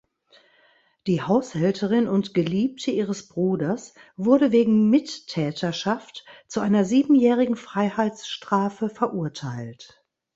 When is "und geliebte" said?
2.07-2.89